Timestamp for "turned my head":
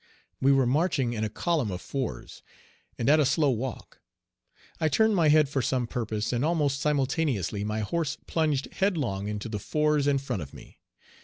4.89-5.47